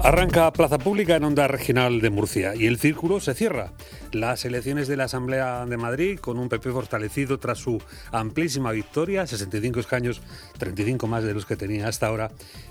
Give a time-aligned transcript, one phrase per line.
[0.00, 3.72] Arranca Plaza Pública en Onda Regional de Murcia y el círculo se cierra.
[4.12, 7.82] Las elecciones de la Asamblea de Madrid, con un PP fortalecido tras su
[8.12, 10.22] amplísima victoria, 65 escaños,
[10.58, 12.30] 35 más de los que tenía hasta ahora,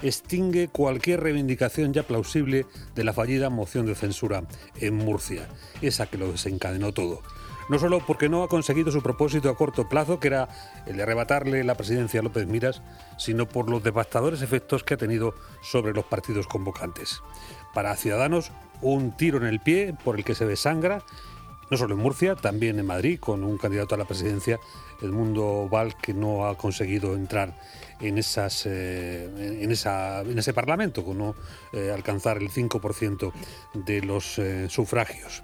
[0.00, 4.44] extingue cualquier reivindicación ya plausible de la fallida moción de censura
[4.76, 5.48] en Murcia,
[5.82, 7.22] esa que lo desencadenó todo
[7.68, 10.48] no solo porque no ha conseguido su propósito a corto plazo, que era
[10.86, 12.82] el de arrebatarle la presidencia a López Miras,
[13.18, 17.07] sino por los devastadores efectos que ha tenido sobre los partidos convocantes.
[17.74, 21.02] Para Ciudadanos, un tiro en el pie por el que se desangra,
[21.70, 24.58] no solo en Murcia, también en Madrid, con un candidato a la presidencia,
[25.02, 27.54] Edmundo Val, que no ha conseguido entrar
[28.00, 31.34] en, esas, eh, en, esa, en ese Parlamento, con no
[31.72, 33.32] eh, alcanzar el 5%
[33.74, 35.42] de los eh, sufragios.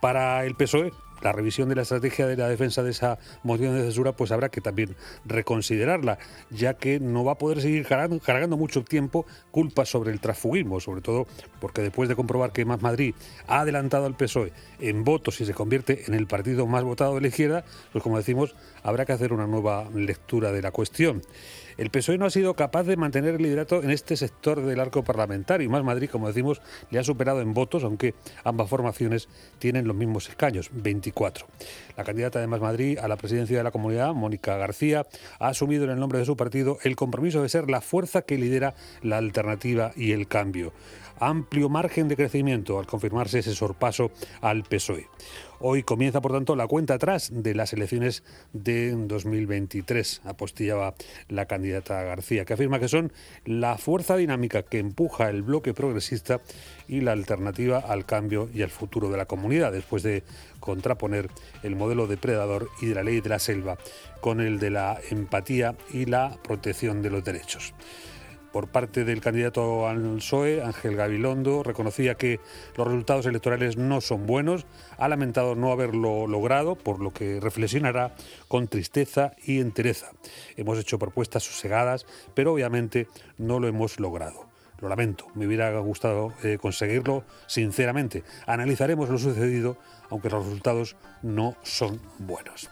[0.00, 3.82] Para el PSOE, la revisión de la estrategia de la defensa de esa moción de
[3.82, 6.18] censura, pues habrá que también reconsiderarla,
[6.50, 11.00] ya que no va a poder seguir cargando, mucho tiempo culpas sobre el transfugismo, sobre
[11.00, 11.26] todo
[11.60, 13.14] porque después de comprobar que Más Madrid
[13.46, 17.20] ha adelantado al PSOE en votos y se convierte en el partido más votado de
[17.20, 21.22] la izquierda, pues como decimos, habrá que hacer una nueva lectura de la cuestión.
[21.78, 25.04] El PSOE no ha sido capaz de mantener el liderato en este sector del arco
[25.04, 29.28] parlamentario y Más Madrid, como decimos, le ha superado en votos, aunque ambas formaciones
[29.60, 31.46] tienen los mismos escaños, 24.
[31.96, 35.06] La candidata de Más Madrid a la presidencia de la comunidad, Mónica García,
[35.38, 38.38] ha asumido en el nombre de su partido el compromiso de ser la fuerza que
[38.38, 40.72] lidera la alternativa y el cambio
[41.20, 45.08] amplio margen de crecimiento al confirmarse ese sorpaso al PSOE.
[45.60, 50.94] Hoy comienza, por tanto, la cuenta atrás de las elecciones de 2023, apostillaba
[51.28, 53.12] la candidata García, que afirma que son
[53.44, 56.40] la fuerza dinámica que empuja el bloque progresista
[56.86, 60.22] y la alternativa al cambio y al futuro de la comunidad, después de
[60.60, 61.28] contraponer
[61.64, 63.78] el modelo depredador y de la ley de la selva
[64.20, 67.74] con el de la empatía y la protección de los derechos
[68.52, 72.40] por parte del candidato al PSOE, Ángel Gabilondo, reconocía que
[72.76, 78.14] los resultados electorales no son buenos, ha lamentado no haberlo logrado, por lo que reflexionará
[78.48, 80.10] con tristeza y entereza.
[80.56, 84.48] Hemos hecho propuestas sosegadas, pero obviamente no lo hemos logrado.
[84.80, 88.22] Lo lamento, me hubiera gustado eh, conseguirlo sinceramente.
[88.46, 89.76] Analizaremos lo sucedido,
[90.08, 92.70] aunque los resultados no son buenos.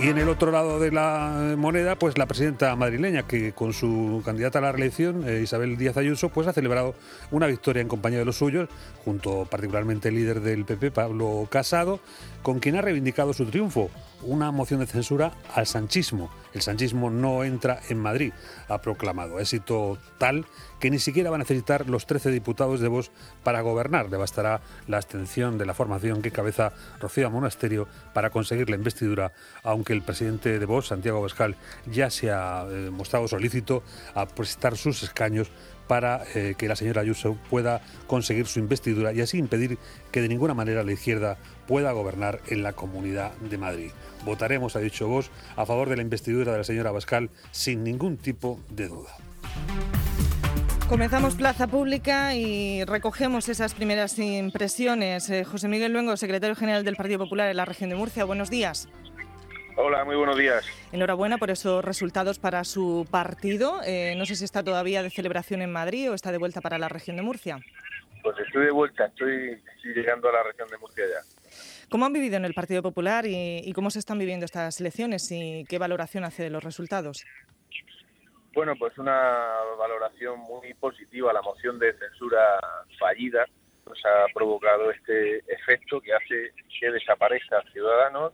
[0.00, 4.22] Y en el otro lado de la moneda, pues la presidenta madrileña, que con su
[4.24, 6.94] candidata a la reelección, eh, Isabel Díaz Ayuso, pues ha celebrado
[7.30, 8.68] una victoria en compañía de los suyos,
[9.04, 12.00] junto particularmente el líder del PP, Pablo Casado,
[12.42, 13.90] con quien ha reivindicado su triunfo,
[14.26, 16.30] una moción de censura al sanchismo.
[16.52, 18.32] El sanchismo no entra en Madrid,
[18.68, 19.40] ha proclamado.
[19.40, 20.46] Éxito tal
[20.80, 23.10] que ni siquiera va a necesitar los 13 diputados de Vox
[23.42, 24.10] para gobernar.
[24.10, 29.32] Le bastará la abstención de la formación que cabeza Rocío Monasterio para conseguir la investidura,
[29.62, 33.82] aunque el presidente de Vox, Santiago Bascal, ya se ha eh, mostrado solícito
[34.14, 35.50] a prestar sus escaños
[35.86, 39.78] para eh, que la señora Ayuso pueda conseguir su investidura y así impedir
[40.10, 43.90] que de ninguna manera la izquierda pueda gobernar en la Comunidad de Madrid.
[44.24, 48.16] Votaremos, ha dicho vos, a favor de la investidura de la señora Bascal sin ningún
[48.16, 49.10] tipo de duda.
[50.88, 55.30] Comenzamos Plaza Pública y recogemos esas primeras impresiones.
[55.30, 58.50] Eh, José Miguel Luengo, secretario general del Partido Popular en la región de Murcia, buenos
[58.50, 58.88] días.
[59.76, 60.64] Hola, muy buenos días.
[60.92, 63.80] Enhorabuena por esos resultados para su partido.
[63.84, 66.78] Eh, no sé si está todavía de celebración en Madrid o está de vuelta para
[66.78, 67.58] la región de Murcia.
[68.22, 71.50] Pues estoy de vuelta, estoy, llegando a la región de Murcia ya.
[71.90, 75.64] ¿Cómo han vivido en el Partido Popular y, cómo se están viviendo estas elecciones y
[75.68, 77.24] qué valoración hace de los resultados?
[78.54, 81.32] Bueno, pues una valoración muy positiva.
[81.32, 82.60] La moción de censura
[82.96, 83.44] fallida
[83.82, 88.32] pues ha provocado este efecto que hace que desaparezca Ciudadanos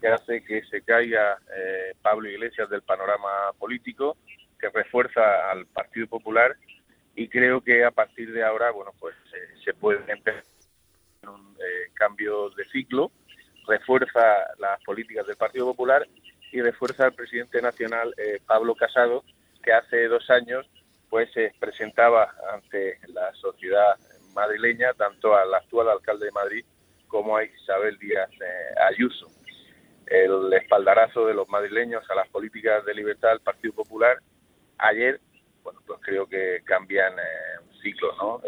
[0.00, 4.16] que hace que se caiga eh, Pablo Iglesias del panorama político,
[4.58, 6.56] que refuerza al Partido Popular
[7.14, 10.44] y creo que a partir de ahora, bueno, pues eh, se puede empezar
[11.22, 13.10] un eh, cambio de ciclo,
[13.66, 14.20] refuerza
[14.58, 16.06] las políticas del Partido Popular
[16.52, 18.12] y refuerza al presidente nacional
[18.44, 19.22] Pablo Casado,
[19.62, 20.68] que hace dos años
[21.08, 23.96] pues se presentaba ante la sociedad
[24.34, 26.64] madrileña, tanto al actual alcalde de Madrid
[27.06, 28.30] como a Isabel Díaz
[28.88, 29.28] Ayuso
[30.10, 34.18] el espaldarazo de los madrileños a las políticas de libertad del Partido Popular,
[34.78, 35.20] ayer,
[35.62, 38.42] bueno, pues creo que cambian eh, un ciclo, ¿no?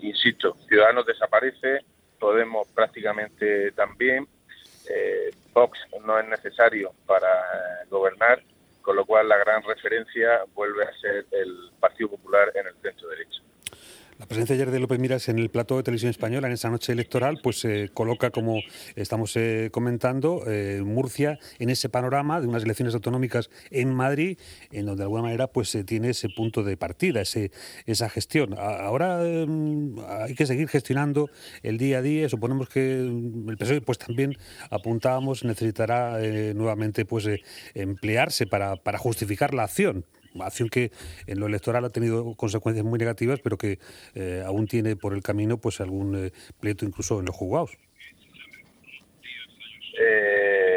[0.00, 1.84] insisto, Ciudadanos desaparece,
[2.18, 4.26] Podemos prácticamente también,
[4.88, 8.42] eh, Vox no es necesario para eh, gobernar,
[8.80, 13.08] con lo cual la gran referencia vuelve a ser el Partido Popular en el centro
[13.08, 13.42] derecho.
[14.18, 16.90] La presencia ayer de López Miras en el plató de televisión española en esa noche
[16.90, 18.62] electoral, pues se eh, coloca, como
[18.94, 24.38] estamos eh, comentando, eh, Murcia en ese panorama de unas elecciones autonómicas en Madrid,
[24.72, 27.50] en donde de alguna manera pues se tiene ese punto de partida, ese,
[27.84, 28.54] esa gestión.
[28.58, 31.28] Ahora em, hay que seguir gestionando
[31.62, 32.26] el día a día.
[32.30, 34.32] Suponemos que el PSOE, pues también
[34.70, 36.18] apuntábamos, necesitará
[36.54, 37.28] nuevamente pues
[37.74, 40.06] emplearse para, para justificar la acción
[40.44, 40.90] acción que
[41.26, 43.78] en lo electoral ha tenido consecuencias muy negativas, pero que
[44.14, 47.76] eh, aún tiene por el camino pues algún eh, pleito incluso en los juzgados.
[49.98, 50.76] Eh,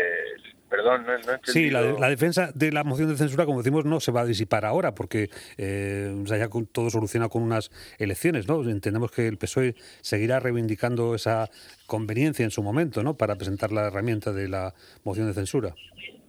[0.69, 4.21] perdón, no, Sí, la, defensa de la moción de censura, como decimos, no se va
[4.21, 8.61] a disipar ahora, porque eh, ya todo soluciona con unas elecciones, ¿no?
[8.69, 11.49] Entendemos que el PSOE seguirá reivindicando esa
[11.85, 13.17] conveniencia en su momento, ¿no?
[13.17, 14.73] Para presentar la herramienta de la
[15.03, 15.75] moción de censura.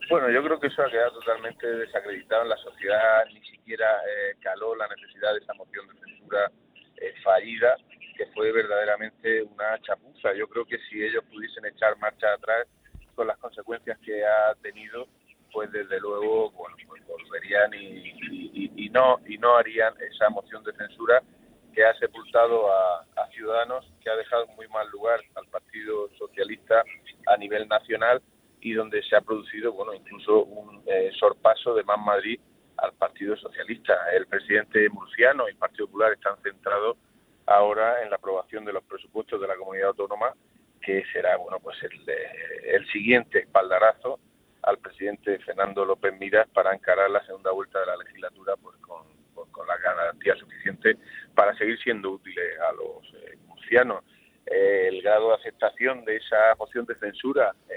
[0.08, 4.36] Bueno, yo creo que eso ha quedado totalmente desacreditado en la sociedad, ni siquiera eh,
[4.40, 6.50] caló la necesidad de esa moción de censura
[6.96, 7.76] eh, fallida,
[8.16, 10.32] que fue verdaderamente una chapuza.
[10.34, 12.66] Yo creo que si ellos pudiesen echar marcha atrás
[13.14, 15.06] con las consecuencias que ha tenido,
[15.52, 21.22] pues desde luego, bueno, pues volverían y, no y no harían esa moción de censura
[21.72, 26.82] que ha sepultado a, a Ciudadanos, que ha dejado muy mal lugar al Partido Socialista
[27.26, 28.20] a nivel nacional
[28.60, 32.38] y donde se ha producido, bueno, incluso un eh, sorpaso de Más Madrid
[32.76, 33.94] al Partido Socialista.
[34.12, 36.96] El presidente murciano y el Partido Popular están centrados
[37.46, 40.34] ahora en la aprobación de los presupuestos de la comunidad autónoma,
[40.80, 42.00] que será, bueno, pues el,
[42.74, 44.18] el siguiente espaldarazo
[44.62, 49.04] al presidente Fernando López Miras para encarar la segunda vuelta de la legislatura pues con,
[49.34, 50.96] con, la garantía suficiente
[51.34, 54.04] para seguir siendo útiles a los eh, murcianos.
[54.46, 57.69] Eh, el grado de aceptación de esa moción de censura eh,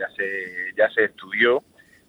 [0.00, 1.62] ya se, ya se estudió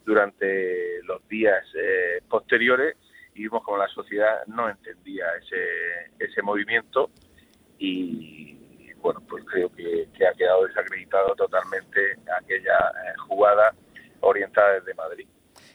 [0.06, 2.96] durante los días eh, posteriores
[3.36, 7.12] y vimos como la sociedad no entendía ese, ese movimiento
[7.78, 8.58] y
[8.96, 13.74] bueno, pues creo que, ha quedado desacreditado totalmente aquella eh, jugada
[14.20, 15.28] orientada desde Madrid.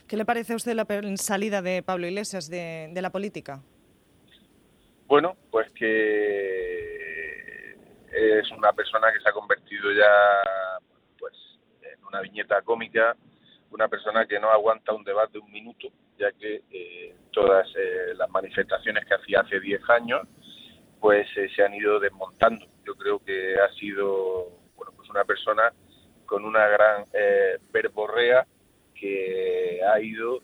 [0.07, 0.87] ¿Qué le parece a usted la
[1.17, 3.61] salida de Pablo Iglesias de, de la política?
[5.09, 7.07] Bueno, pues que
[8.13, 10.07] es una persona que se ha convertido ya
[12.07, 13.17] una viñeta cómica,
[13.71, 15.89] una persona que no aguanta un debate de un minuto,
[16.19, 20.23] ya que eh, todas eh, las manifestaciones que hacía hace 10 años,
[21.01, 22.67] pues eh, se han ido desmontando.
[22.85, 25.73] Yo creo que ha sido bueno, pues una persona
[26.25, 27.05] con una gran
[27.71, 28.47] verborrea
[28.95, 30.41] que ha ido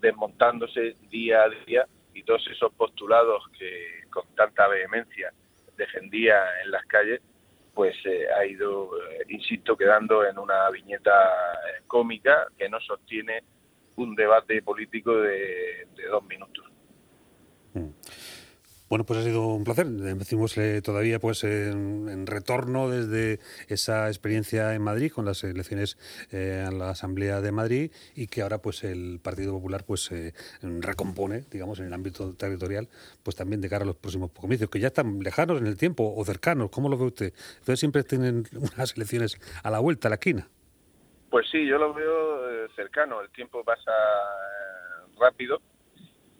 [0.00, 5.32] desmontándose día a día y todos esos postulados que con tanta vehemencia
[5.76, 7.20] defendía en las calles,
[7.74, 13.42] pues eh, ha ido, eh, insisto, quedando en una viñeta eh, cómica que no sostiene
[13.96, 16.64] un debate político de, dos minutos.
[17.74, 17.90] Mm.
[18.90, 19.86] Bueno, pues ha sido un placer.
[19.86, 23.38] Decimos todavía pues en, retorno desde
[23.68, 25.96] esa experiencia en Madrid con las elecciones
[26.32, 30.10] eh, a la Asamblea de Madrid y que ahora pues el Partido Popular pues
[30.60, 32.88] recompone, digamos, en el ámbito territorial,
[33.22, 36.12] pues también de cara a los próximos comicios, que ya están lejanos en el tiempo
[36.16, 36.70] o cercanos.
[36.70, 37.32] ¿Cómo lo ve usted?
[37.60, 40.48] Entonces siempre tienen unas elecciones a la vuelta, a la esquina.
[41.30, 43.20] Pues sí, yo lo veo eh, cercano.
[43.20, 45.62] El tiempo pasa eh, rápido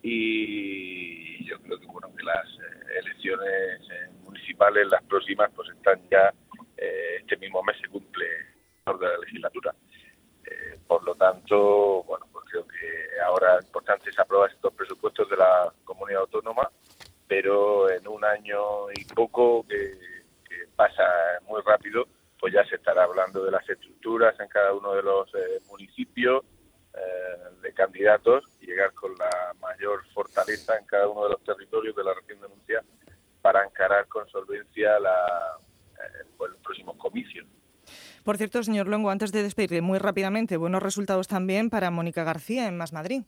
[0.03, 6.01] y yo creo que bueno que las eh, elecciones eh, municipales las próximas pues están
[6.09, 6.33] ya
[6.77, 9.75] eh, este mismo mes se cumple de la legislatura.
[10.87, 15.37] Por lo tanto bueno pues creo que ahora es importante se aprobar estos presupuestos de
[15.37, 16.71] la comunidad autónoma
[17.29, 19.95] pero en un año y poco que
[20.75, 21.05] pasa
[21.47, 22.09] muy rápido
[22.41, 25.31] pues ya se estará hablando de las estructuras en cada uno de los
[25.69, 26.45] municipios
[27.63, 32.05] de candidatos y llegar con la mayor fortaleza en cada uno de los territorios de
[32.05, 32.83] la región de Murcia
[33.43, 35.59] para encarar con solvencia la,
[35.99, 37.47] eh, pues, los próximos comicios.
[38.25, 42.69] Por cierto, señor Luengo, antes de despedirle muy rápidamente, buenos resultados también para Mónica García
[42.69, 43.23] en Más Madrid.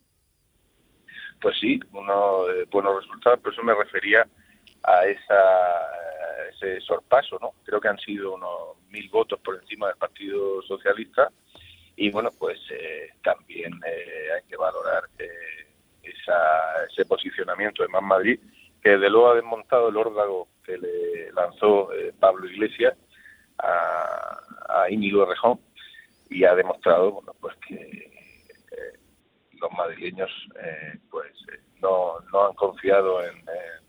[1.41, 4.27] Pues sí, unos eh, buenos resultados, por eso me refería
[4.85, 5.41] a esa,
[6.53, 7.53] ese sorpaso, ¿no?
[7.65, 11.31] Creo que han sido unos mil votos por encima del Partido Socialista
[11.97, 15.05] y bueno, pues eh, también hay que valorar
[16.91, 18.39] ese posicionamiento de Más Madrid,
[18.83, 22.97] que desde luego ha desmontado el órdago que le lanzó eh, Pablo Iglesias
[23.59, 25.61] a, a Íñigo Rejón
[26.31, 28.99] y ha demostrado bueno, pues que eh,
[29.61, 30.31] los madrileños
[30.63, 31.33] eh, pues
[31.81, 33.37] no, no han confiado en,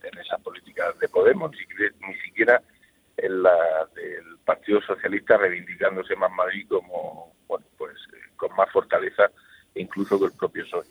[0.04, 2.62] en, esas políticas de Podemos, ni, ni siquiera
[3.18, 7.33] en la del Partido Socialista reivindicándose más Madrid como
[8.54, 9.30] con más fortaleza
[9.76, 10.86] incluso que el propio PSOE.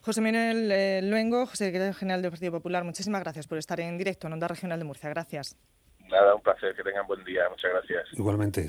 [0.00, 4.26] José Manuel eh, Luengo, secretario general del Partido Popular, muchísimas gracias por estar en directo
[4.26, 5.10] en Onda Regional de Murcia.
[5.10, 5.56] Gracias.
[6.08, 7.42] Nada, un placer, que tengan buen día.
[7.50, 8.06] Muchas gracias.
[8.12, 8.66] Igualmente.